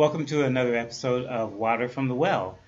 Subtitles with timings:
[0.00, 2.58] Welcome to another episode of Water from the Well.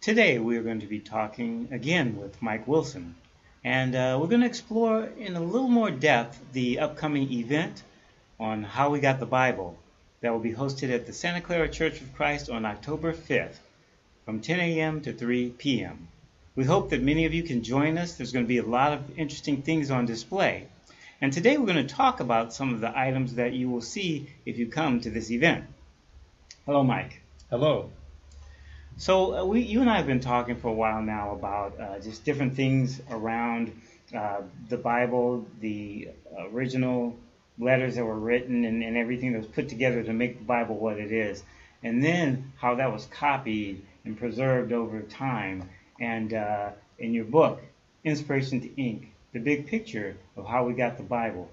[0.00, 3.16] Today we are going to be talking again with Mike Wilson,
[3.62, 7.82] and uh, we're going to explore in a little more depth the upcoming event
[8.40, 9.76] on how we got the Bible
[10.22, 13.58] that will be hosted at the Santa Clara Church of Christ on October 5th
[14.24, 15.02] from 10 a.m.
[15.02, 16.08] to 3 p.m.
[16.56, 18.14] We hope that many of you can join us.
[18.14, 20.68] There's going to be a lot of interesting things on display.
[21.20, 24.30] And today we're going to talk about some of the items that you will see
[24.46, 25.66] if you come to this event.
[26.66, 27.20] Hello, Mike.
[27.50, 27.90] Hello.
[28.96, 31.98] So uh, we, you and I have been talking for a while now about uh,
[31.98, 33.78] just different things around
[34.16, 36.08] uh, the Bible, the
[36.38, 37.18] original
[37.58, 40.78] letters that were written, and, and everything that was put together to make the Bible
[40.78, 41.42] what it is,
[41.82, 45.68] and then how that was copied and preserved over time.
[46.00, 47.62] And uh, in your book,
[48.04, 51.50] Inspiration to Ink, the big picture of how we got the Bible,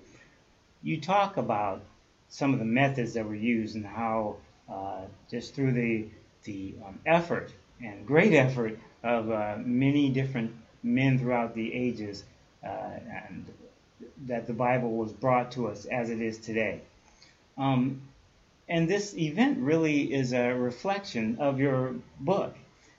[0.82, 1.82] you talk about
[2.30, 4.38] some of the methods that were used and how
[4.70, 6.08] uh, just through the
[6.44, 7.52] the um, effort
[7.84, 12.24] and great effort of uh, many different men throughout the ages,
[12.64, 12.68] uh,
[13.28, 13.46] and
[14.26, 16.82] that the Bible was brought to us as it is today.
[17.58, 18.02] Um,
[18.68, 22.56] and this event really is a reflection of your book.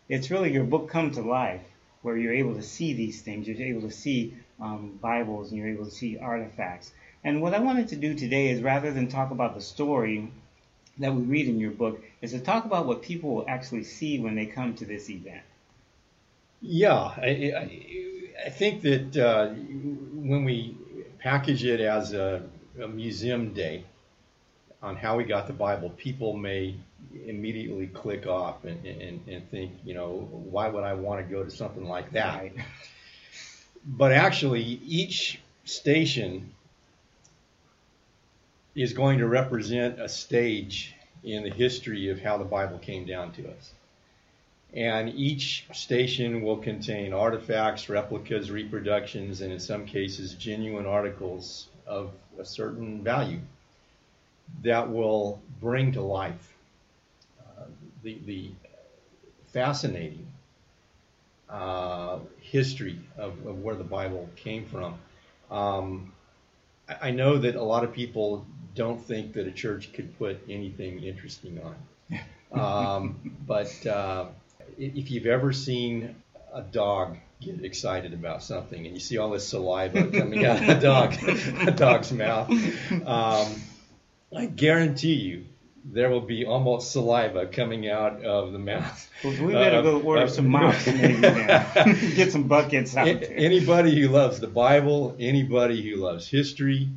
[0.09, 1.63] It's really your book come to life,
[2.03, 3.49] where you're able to see these things.
[3.49, 6.93] You're able to see um, Bibles and you're able to see artifacts.
[7.25, 10.31] And what I wanted to do today is rather than talk about the story
[10.98, 14.19] that we read in your book is to talk about what people will actually see
[14.19, 15.43] when they come to this event.
[16.61, 20.77] Yeah, I, I, I think that uh, when we
[21.19, 22.43] package it as a,
[22.81, 23.85] a, museum day
[24.83, 26.77] on how we got the Bible, people may
[27.27, 31.43] immediately click off and, and, and think, you know, why would I want to go
[31.43, 32.41] to something like that?
[32.41, 32.55] Right.
[33.85, 36.53] But actually, each station
[38.75, 43.33] is going to represent a stage in the history of how the Bible came down
[43.33, 43.73] to us.
[44.75, 52.11] And each station will contain artifacts, replicas, reproductions, and in some cases, genuine articles of
[52.39, 53.41] a certain value
[54.63, 56.55] that will bring to life
[57.41, 57.64] uh,
[58.02, 58.51] the, the
[59.48, 60.27] fascinating
[61.51, 64.95] uh, history of, of, where the Bible came from.
[65.51, 66.13] Um,
[67.01, 71.03] I know that a lot of people don't think that a church could put anything
[71.03, 72.21] interesting on.
[72.53, 74.27] Um, but uh,
[74.77, 76.15] if you've ever seen
[76.53, 80.69] a dog get excited about something and you see all this saliva coming out of
[80.69, 81.15] a dog,
[81.67, 82.51] a dog's mouth,
[83.07, 83.63] um,
[84.37, 85.45] I guarantee you
[85.85, 89.11] there will be almost saliva coming out of the mouth.
[89.25, 91.21] Well, we better uh, go order uh, some mops maybe
[92.15, 93.09] get some buckets out.
[93.09, 96.89] Anybody who loves the Bible, anybody who loves history,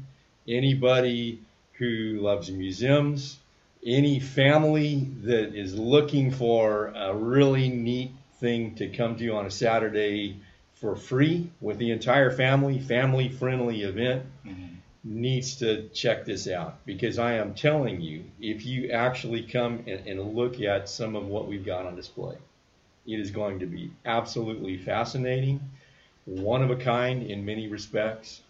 [0.48, 1.40] anybody
[1.78, 3.38] who loves museums,
[3.86, 9.46] any family that is looking for a really neat thing to come to you on
[9.46, 10.40] a Saturday
[10.76, 14.24] for free with the entire family, family friendly event.
[14.46, 14.76] Mm-hmm
[15.06, 20.08] needs to check this out because I am telling you, if you actually come and,
[20.08, 22.36] and, look at some of what we've got on display,
[23.06, 25.62] it is going to be absolutely fascinating,
[26.26, 28.42] one of a kind in many respects,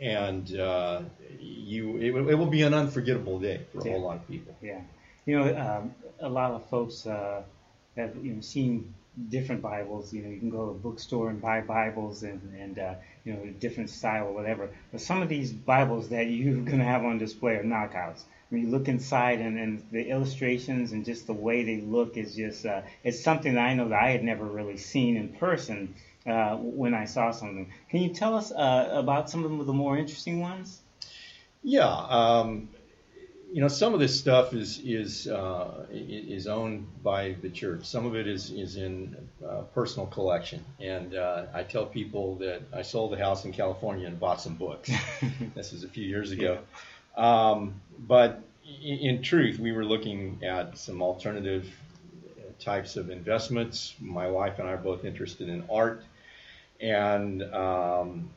[0.00, 1.02] and uh,
[1.38, 3.92] you it, it, will be an unforgettable day for a yeah.
[3.92, 4.54] whole lot of people.
[4.62, 4.80] Yeah,
[5.26, 7.42] you know, um, a lot of folks uh,
[7.96, 8.94] have you know seen
[9.28, 10.12] different Bibles.
[10.12, 12.94] You know, you can go to a bookstore and buy Bibles and, and uh,
[13.24, 14.70] you know, different style or whatever.
[14.92, 18.22] But some of these Bibles that you're going to have on display are knockouts.
[18.48, 22.34] When you look inside and, and the illustrations and just the way they look is
[22.34, 25.94] just, uh, it's something that I know that I had never really seen in person
[26.26, 27.66] uh, when I saw some of them.
[27.90, 30.80] Can you tell us uh, about some of the more interesting ones?
[31.62, 31.88] Yeah.
[31.88, 32.68] Um,
[33.52, 37.84] you know, some of this stuff is is uh, is owned by the church.
[37.84, 39.16] Some of it is is in
[39.46, 40.64] uh, personal collection.
[40.78, 44.54] And uh, I tell people that I sold the house in California and bought some
[44.54, 44.90] books.
[45.54, 46.58] this was a few years ago.
[47.16, 48.40] Um, but
[48.82, 51.68] in, in, truth, we were looking at some alternative
[52.60, 53.94] types of investments.
[54.00, 56.04] My wife and I are both interested in art,
[56.80, 58.30] and um,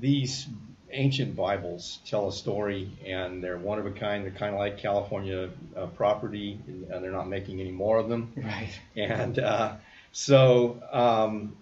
[0.00, 0.46] these
[0.92, 4.24] ancient Bibles tell a story, and they're one of a kind.
[4.24, 8.32] They're kind of like California uh, property, and they're not making any more of them.
[8.36, 8.78] Right.
[8.96, 9.74] And uh,
[10.12, 11.56] so um,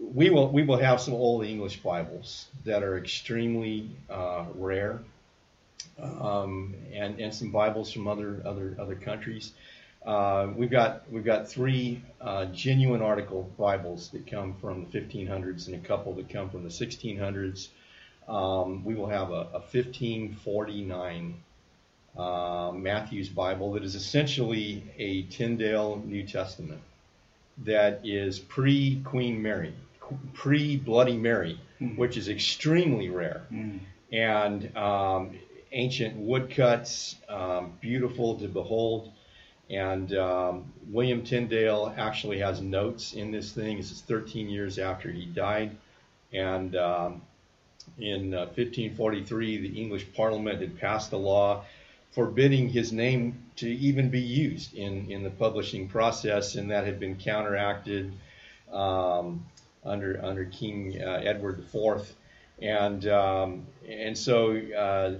[0.00, 5.00] we will we will have some old English Bibles that are extremely uh, rare,
[6.00, 9.52] um, and and some Bibles from other other other countries.
[10.04, 15.66] Uh, we've got we've got three uh, genuine article Bibles that come from the 1500s
[15.66, 17.68] and a couple that come from the 1600s.
[18.26, 21.34] Um, we will have a, a 1549
[22.16, 26.80] uh, Matthew's Bible that is essentially a Tyndale New Testament
[27.64, 29.74] that is pre Queen Mary,
[30.34, 31.96] pre Bloody Mary, mm.
[31.96, 33.42] which is extremely rare.
[33.52, 33.80] Mm.
[34.12, 35.38] And um,
[35.72, 39.12] ancient woodcuts, um, beautiful to behold.
[39.70, 43.76] And um, William Tyndale actually has notes in this thing.
[43.76, 45.76] This is 13 years after he died.
[46.32, 47.22] And um,
[47.98, 51.64] in uh, 1543, the English Parliament had passed a law
[52.12, 56.98] forbidding his name to even be used in, in the publishing process, and that had
[56.98, 58.12] been counteracted
[58.72, 59.44] um,
[59.84, 62.12] under under King uh, Edward IV,
[62.60, 65.14] and um, and so uh,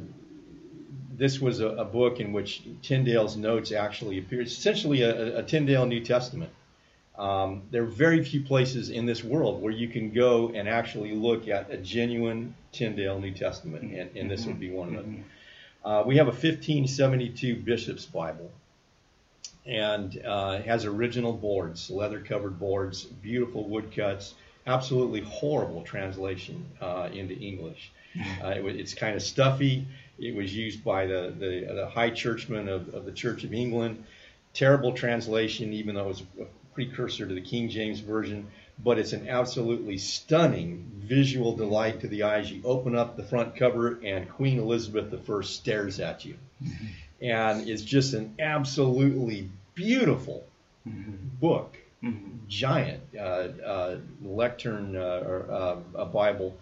[1.20, 4.40] this was a, a, book in which Tyndale's notes actually appear.
[4.40, 6.50] It's essentially a, a Tyndale New Testament.
[7.18, 11.14] Um, there are very few places in this world where you can go and actually
[11.14, 15.24] look at a genuine Tyndale New Testament, and, and this would be one of them.
[15.84, 18.50] Uh, we have a 1572 Bishop's Bible,
[19.66, 24.32] and uh, has original boards, leather-covered boards, beautiful woodcuts,
[24.66, 27.92] absolutely horrible translation uh, into English.
[28.42, 29.86] Uh, it, it's kind of stuffy.
[30.18, 34.04] It was used by the, the, the high churchmen of, of, the Church of England.
[34.52, 38.48] Terrible translation, even though it was a precursor to the King James Version
[38.82, 42.50] but it's an absolutely stunning visual delight to the eyes.
[42.50, 46.36] You open up the front cover, and Queen Elizabeth I stares at you.
[46.62, 46.86] Mm-hmm.
[47.22, 50.44] And it's just an absolutely beautiful
[50.88, 51.16] mm-hmm.
[51.40, 52.38] book, mm-hmm.
[52.48, 56.56] giant uh, uh, lectern uh, or uh, a Bible.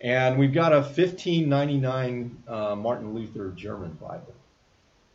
[0.00, 4.34] And we've got a 1599 uh, Martin Luther German Bible.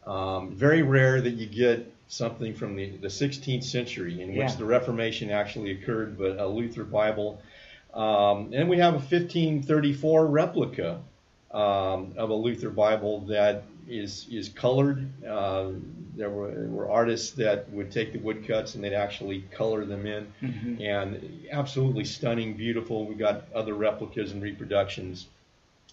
[0.06, 4.65] Um, very rare that you get something from the, the 16th century in which the
[4.65, 7.41] Reformation actually occurred, but a Luther Bible.
[7.94, 11.00] Um, and we have a 1534 replica
[11.51, 15.09] um, of a Luther Bible that is is colored.
[15.25, 15.71] Uh,
[16.15, 20.27] there were, were, artists that would take the woodcuts and they'd actually color them in,
[20.41, 20.81] mm-hmm.
[20.81, 23.06] and absolutely stunning, beautiful.
[23.06, 25.27] We got other replicas and reproductions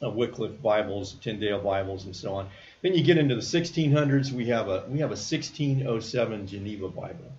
[0.01, 2.49] of Wycliffe Bibles, Tyndale Bibles, and so on.
[2.83, 4.33] Then you get into the 1600s.
[4.33, 7.33] We have a we have a 1607 Geneva Bible.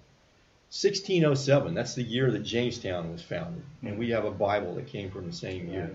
[0.69, 1.73] 1607.
[1.73, 5.27] That's the year that Jamestown was founded, and we have a Bible that came from
[5.27, 5.91] the same year.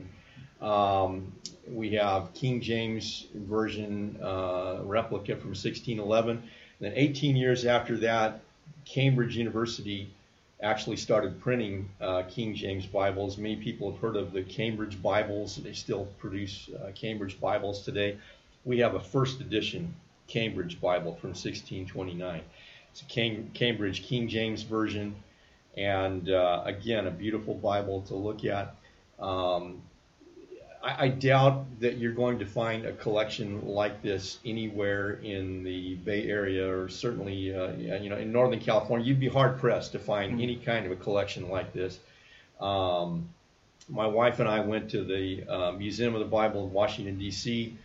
[0.61, 1.32] Um,
[1.69, 6.37] we have King James version uh, replica from 1611.
[6.37, 6.43] And
[6.81, 8.41] then 18 years after that,
[8.85, 10.11] Cambridge University
[10.63, 13.37] actually started printing uh, King James Bibles.
[13.39, 15.57] Many people have heard of the Cambridge Bibles.
[15.57, 18.17] They still produce uh, Cambridge Bibles today
[18.67, 19.95] we have a first edition
[20.27, 22.43] Cambridge Bible from 1629.
[22.91, 25.15] It's a Cambridge King James version,
[25.77, 28.75] and uh, again, a beautiful Bible to look at.
[29.21, 29.83] Um,
[30.87, 35.94] I, I, doubt that you're going to find a collection like this anywhere in the
[35.97, 39.06] Bay Area, or certainly, uh, you know, in Northern California.
[39.06, 40.43] You'd be hard pressed to find mm-hmm.
[40.43, 41.99] any kind of a collection like this.
[42.61, 43.29] Um,
[43.88, 47.77] my wife and I went to the uh, Museum of the Bible in Washington D.C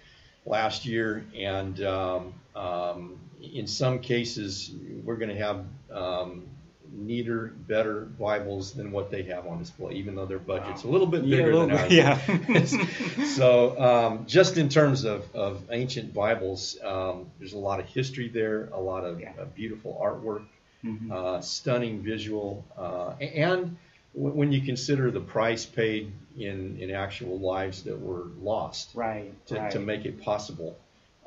[0.45, 4.71] last year, and um, um, in some cases,
[5.03, 6.43] we're going to have um,
[6.91, 10.89] neater, better Bibles than what they have on display, even though their budget's wow.
[10.89, 12.73] a little bit bigger yeah, than ours.
[12.73, 13.25] Yeah.
[13.35, 18.27] so, um, just in terms of, of ancient Bibles, um, there's a lot of history
[18.27, 19.31] there, a lot of yeah.
[19.39, 20.43] uh, beautiful artwork,
[20.83, 21.11] mm-hmm.
[21.11, 23.77] uh, stunning visual, uh, and
[24.13, 29.55] when you consider the price paid in, in actual lives that were lost right, to,
[29.55, 29.71] right.
[29.71, 30.77] to make it possible.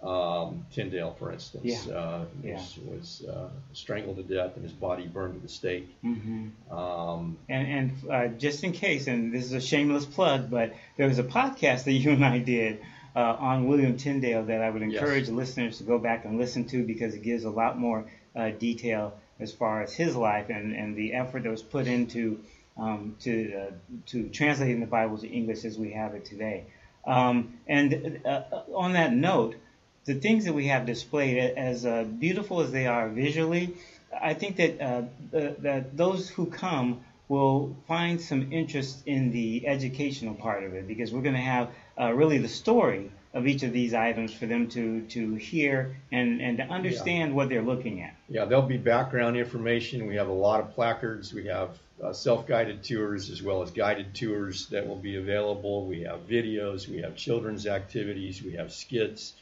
[0.05, 1.95] Um, Tyndale, for instance, yeah.
[1.95, 2.57] Uh, yeah.
[2.57, 5.89] was, was uh, strangled to death and his body burned at the stake.
[6.05, 6.77] Mm-hmm.
[6.77, 11.09] Um, and and uh, just in case, and this is a shameless plug, but there
[11.09, 12.81] was a podcast that you and I did
[13.17, 15.31] uh, on William Tyndale that I would encourage yes.
[15.31, 18.05] listeners to go back and listen to because it gives a lot more
[18.37, 22.41] uh, detail as far as his life and, and the effort that was put into
[22.77, 23.71] um, to uh,
[24.07, 26.65] to translating the Bible to English as we have it today.
[27.07, 28.43] Um, and uh,
[28.75, 29.57] on that note,
[30.05, 33.75] the things that we have displayed, as uh, beautiful as they are visually,
[34.21, 40.35] I think that uh, that those who come will find some interest in the educational
[40.35, 43.73] part of it because we're going to have uh, really the story of each of
[43.73, 47.37] these items for them to to hear and and to understand yeah.
[47.37, 48.15] what they're looking at.
[48.29, 50.07] Yeah, there'll be background information.
[50.07, 51.33] We have a lot of placards.
[51.33, 55.87] We have uh, self-guided tours as well as guided tours that will be available.
[55.87, 59.35] We have videos, we have children's activities, we have skits,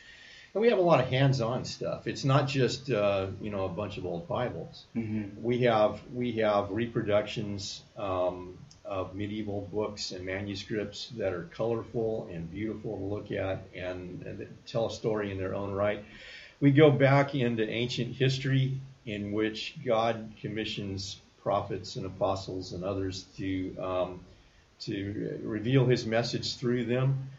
[0.54, 2.06] and we have a lot of hands-on stuff.
[2.06, 4.84] It's not just uh, you know a bunch of old Bibles.
[4.96, 5.42] Mm-hmm.
[5.42, 12.50] We have we have reproductions um, of medieval books and manuscripts that are colorful and
[12.50, 16.04] beautiful to look at and, and tell a story in their own right.
[16.60, 23.24] we go back into ancient history in which God commissions prophets and apostles and others
[23.36, 24.20] to um,
[24.80, 27.30] to reveal His message through them.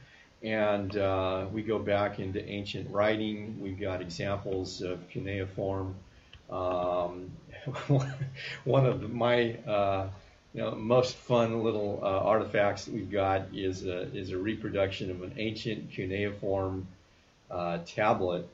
[0.44, 3.58] And uh, we go back into ancient writing.
[3.62, 5.96] We've got examples of cuneiform.
[6.50, 7.32] Um,
[8.66, 10.10] one of my uh,
[10.54, 15.10] you know, most fun little uh, artifacts that we've got is a, is a reproduction
[15.10, 16.88] of an ancient cuneiform
[17.50, 18.48] uh, tablet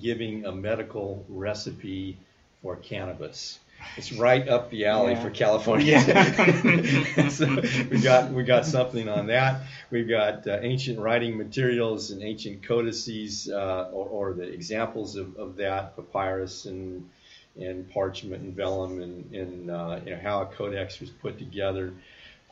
[0.00, 2.16] giving a medical recipe
[2.62, 3.58] for cannabis.
[3.96, 5.22] It's right up the alley yeah.
[5.22, 6.04] for California.
[6.06, 7.28] Yeah.
[7.28, 7.46] so
[7.90, 9.62] we got we got something on that.
[9.90, 15.36] We've got uh, ancient writing materials and ancient codices, uh, or, or, the examples of,
[15.36, 17.08] of that papyrus and
[17.56, 21.92] and parchment and vellum and, and uh, you know, how a codex was put together.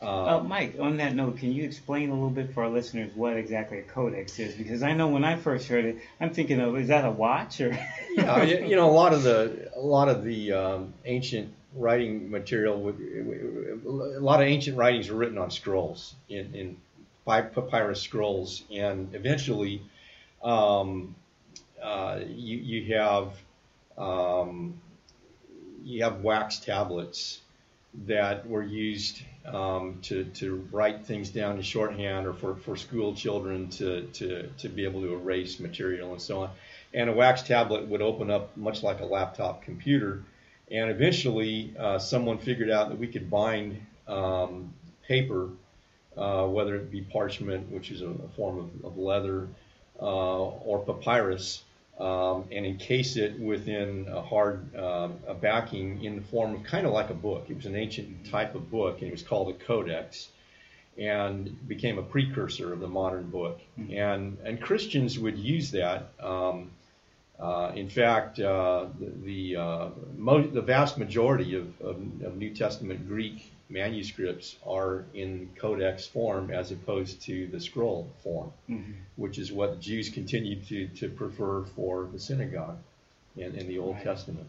[0.03, 3.11] Uh, uh, Mike, on that note, can you explain a little bit for our listeners
[3.15, 4.53] what exactly a codex is?
[4.53, 7.61] Because I know when I first heard it, I'm thinking of is that a watch
[7.61, 7.69] or?
[8.15, 12.89] yeah, you know, a lot of the a lot of the um, ancient writing material,
[12.89, 16.77] a lot of ancient writings were written on scrolls in, in
[17.25, 19.81] papyrus scrolls, and eventually,
[20.43, 21.15] um,
[21.81, 23.33] uh, you you have
[23.97, 24.81] um,
[25.83, 27.39] you have wax tablets
[28.05, 33.13] that were used um, to, to write things down in shorthand or for, for school
[33.13, 36.49] children to, to, to be able to erase material and so on.
[36.93, 40.23] And a wax tablet would open up much like a laptop computer.
[40.71, 44.73] And eventually, uh, someone figured out that we could bind um,
[45.07, 45.49] paper,
[46.17, 49.47] uh, whether it be parchment, which is a, a form of, of leather,
[50.01, 51.63] uh, or papyrus,
[51.99, 56.87] um, and encase it within a hard uh, a backing in the form of kind
[56.87, 57.45] of like a book.
[57.49, 60.29] It was an ancient type of book, and it was called a codex,
[60.97, 63.59] and became a precursor of the modern book.
[63.79, 63.93] Mm-hmm.
[63.93, 66.11] And and Christians would use that.
[66.19, 66.71] Um,
[67.39, 72.53] uh, in fact, uh, the the, uh, mo- the vast majority of, of, of New
[72.55, 78.91] Testament Greek manuscripts are in codex form as opposed to the scroll form, mm-hmm.
[79.15, 82.77] which is what Jews continued to, to prefer for the synagogue
[83.35, 84.03] in, in the Old right.
[84.03, 84.47] Testament.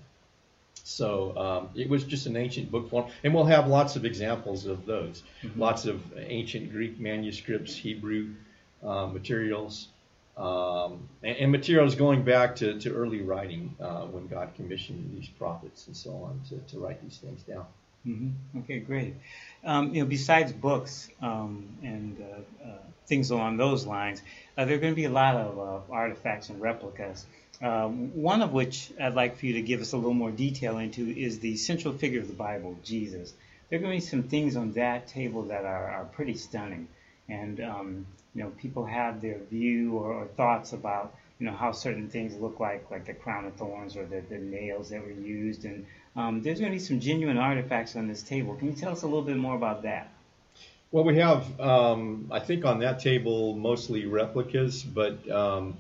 [0.83, 4.67] So um, it was just an ancient book form, and we'll have lots of examples
[4.67, 5.23] of those.
[5.43, 5.61] Mm-hmm.
[5.61, 8.35] Lots of ancient Greek manuscripts, Hebrew
[8.83, 9.89] uh, materials,
[10.37, 15.29] um, and, and, materials going back to, to early writing uh, when God commissioned these
[15.29, 17.65] prophets and so on to, to write these things down.
[18.07, 18.59] Mm-hmm.
[18.61, 19.15] Okay, great.
[19.65, 24.21] Um, you know, besides books um, and uh, uh, things along those lines,
[24.59, 27.25] uh, there are going to be a lot of uh, artifacts and replicas.
[27.63, 30.79] Um, one of which I'd like for you to give us a little more detail
[30.79, 33.33] into is the central figure of the Bible, Jesus.
[33.71, 36.89] There are going to be some things on that table that are, are pretty stunning,
[37.29, 41.73] and um, you know, people have their view or, or thoughts about you know how
[41.73, 45.11] certain things look like, like the crown of thorns or the, the nails that were
[45.11, 48.55] used, and um, there's going to be some genuine artifacts on this table.
[48.55, 50.11] Can you tell us a little bit more about that?
[50.93, 55.77] Well, we have, um, I think, on that table mostly replicas, but um,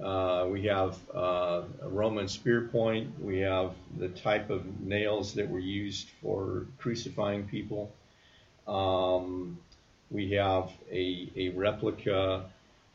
[0.00, 3.20] uh, we have uh, a Roman spear point.
[3.20, 7.92] We have the type of nails that were used for crucifying people.
[8.68, 9.58] Um,
[10.10, 12.44] we have a, a replica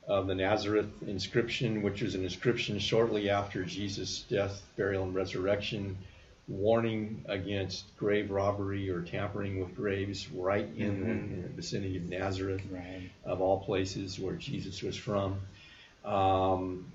[0.08, 5.98] of the Nazareth inscription, which is an inscription shortly after Jesus' death, burial, and resurrection
[6.50, 11.04] warning against grave robbery or tampering with graves right in, mm-hmm.
[11.04, 13.10] the, in the, vicinity of Nazareth, right.
[13.24, 15.40] of all places where Jesus was from.
[16.04, 16.92] Um,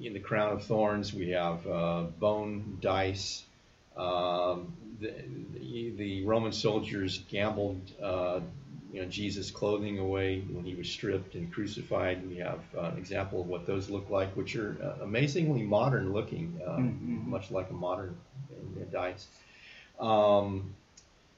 [0.00, 3.42] in the crown of thorns, we have uh, bone dice.
[3.96, 5.12] Um, the,
[5.96, 8.40] the, Roman soldiers gambled uh,
[8.92, 12.26] you know, Jesus' clothing away when he was stripped and crucified.
[12.28, 16.12] We have uh, an example of what those look like, which are uh, amazingly modern
[16.12, 17.28] looking, uh, mm-hmm.
[17.28, 18.16] much like a modern
[18.84, 19.26] dice.
[19.98, 20.74] Um,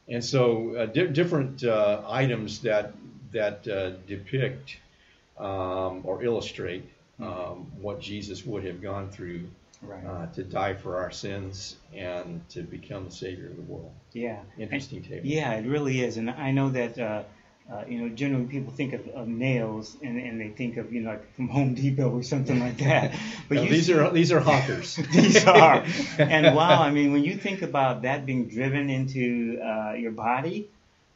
[0.09, 2.93] and so uh, di- different uh, items that
[3.33, 4.79] that uh, depict
[5.39, 6.85] um, or illustrate
[7.21, 9.49] um, what Jesus would have gone through
[9.83, 10.05] right.
[10.05, 13.93] uh, to die for our sins and to become the Savior of the world.
[14.13, 14.41] Yeah.
[14.57, 15.27] Interesting table.
[15.27, 16.17] Yeah, it really is.
[16.17, 17.27] And I know that
[17.71, 21.03] uh, you know, generally people think of, of nails and, and they think of, you
[21.03, 23.15] know, like from Home Depot or something like that.
[23.49, 24.97] But no, these see, are these are hawkers.
[25.13, 25.85] these are.
[26.19, 30.69] And wow, I mean, when you think about that being driven into uh, your body,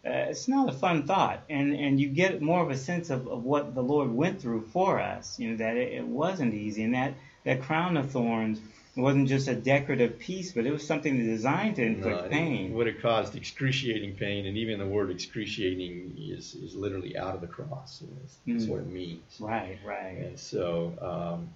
[0.05, 1.43] uh, it's not a fun thought.
[1.49, 4.67] And and you get more of a sense of, of what the Lord went through
[4.73, 5.39] for us.
[5.39, 8.61] You know, that it, it wasn't easy, and that that crown of thorns
[8.95, 12.73] it wasn't just a decorative piece, but it was something designed to inflict no, pain.
[12.73, 17.35] It would have caused excruciating pain, and even the word excruciating is, is literally out
[17.35, 18.03] of the cross.
[18.47, 18.69] That's, mm.
[18.69, 19.23] what it means.
[19.41, 20.19] Right, right.
[20.19, 21.49] And so, um,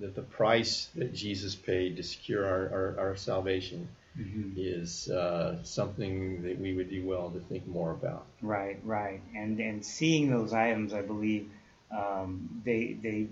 [0.00, 4.52] that the price that Jesus paid to secure our, our, our salvation Mhm.
[4.56, 8.26] is uh, something that we would do well to think more about.
[8.40, 11.50] Right, right, and and seeing those items, I believe
[11.90, 13.26] um, they they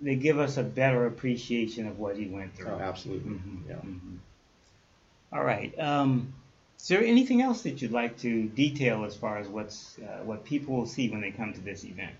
[0.00, 2.72] they give us a better appreciation of what he went through.
[2.72, 3.32] Oh, absolutely.
[3.32, 3.74] Mhm, Yeah.
[3.76, 4.18] mhm.
[5.32, 5.76] All right.
[5.78, 6.32] Um,
[6.78, 10.44] is there anything else that you'd like to detail as far as what's uh, what
[10.44, 12.14] people will see when they come to this event?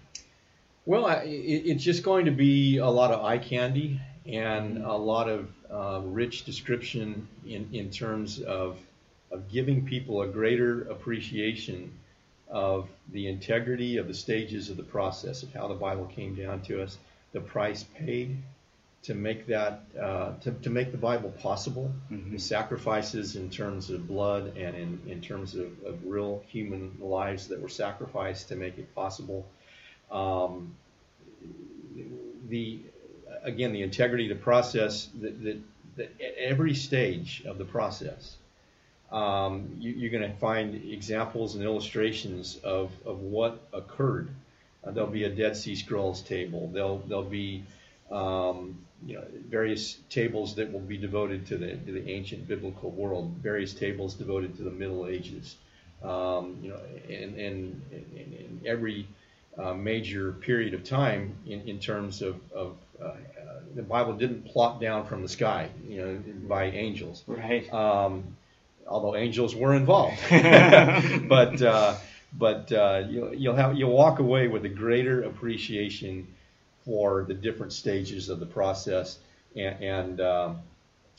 [0.86, 4.86] Well, I, it, it's just going to be a lot of eye candy and Mm-hmm.
[4.86, 8.78] a lot of uh, rich description in, in terms of,
[9.30, 11.92] of giving people a greater appreciation
[12.48, 16.60] of the integrity of the stages of the process of how the Bible came down
[16.62, 16.96] to us,
[17.34, 18.38] the price paid
[19.02, 22.30] to make that uh, to, to make the Bible possible, Mhm.
[22.32, 27.48] the sacrifices in terms of blood and in, in terms of, of real human lives
[27.48, 29.44] that were sacrificed to make it possible.
[30.10, 30.74] Um,
[32.48, 32.80] the
[33.42, 35.58] again the integrity of the process that, that,
[35.96, 38.36] that at every stage of the process
[39.12, 44.28] um, you, you're going to find examples and illustrations of, of what occurred
[44.86, 47.64] uh, there'll be a Dead Sea Scrolls table there'll there'll be
[48.10, 52.90] um, you know various tables that will be devoted to the to the ancient biblical
[52.90, 55.56] world various tables devoted to the Middle Ages
[56.02, 59.06] um, you know and and, and, and every
[59.58, 63.14] uh, major period of time in, in terms of, of uh, uh,
[63.74, 67.22] the Bible didn't plop down from the sky, you know, by angels.
[67.26, 67.72] Right.
[67.72, 68.36] Um,
[68.86, 71.96] although angels were involved, but uh,
[72.38, 76.26] but uh, you'll, you'll have you'll walk away with a greater appreciation
[76.84, 79.18] for the different stages of the process
[79.56, 80.58] and, and um,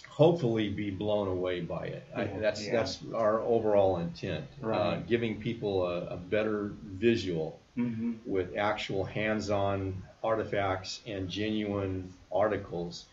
[0.07, 2.03] hopefully be blown away by it.
[2.15, 2.73] I, that's yeah.
[2.73, 10.01] that's our overall intent, uh, giving people a, a better visual hmm with actual hands-on
[10.23, 13.05] artifacts and genuine articles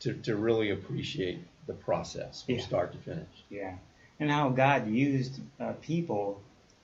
[0.00, 2.62] to, to really appreciate the process from Yeah.
[2.62, 3.28] start to finish.
[3.50, 3.74] Yeah,
[4.18, 6.40] and how God used uh, people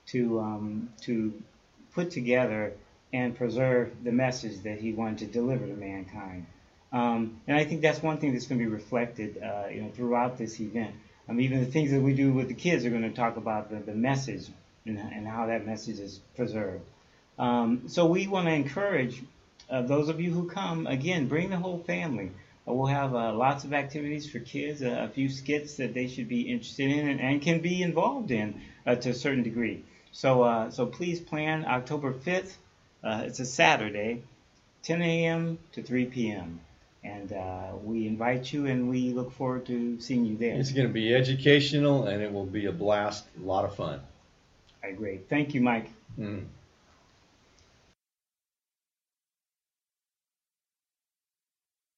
[0.07, 1.33] to um, to
[1.93, 2.73] put together
[3.11, 6.45] and preserve the message that He wanted to deliver to mankind.
[6.91, 9.89] Um, and I think that's one thing that's going to be reflected, uh, you know,
[9.89, 10.93] throughout this event.
[11.27, 13.69] Um, even the things that we do with the kids are going to talk about
[13.69, 14.47] the, the message
[14.85, 16.83] and, and how that message is preserved.
[17.39, 19.23] Um, so we want to encourage
[19.69, 22.31] uh, those of you who come again, bring the whole family.
[22.67, 26.07] Uh, we'll have uh, lots of activities for kids, uh, a few skits that they
[26.07, 29.83] should be interested in and, and can be involved in uh, to a certain degree.
[30.13, 32.53] So, uh, so please plan October 5th.
[33.03, 34.23] Uh, it's a Saturday,
[34.83, 35.57] 10 a.m.
[35.73, 36.61] to 3 p.m.
[37.03, 40.55] And uh, we invite you, and we look forward to seeing you there.
[40.55, 43.99] It's going to be educational and it will be a blast, a lot of fun.
[44.81, 45.19] I agree.
[45.29, 45.89] Thank you, Mike.
[46.17, 46.45] Mm.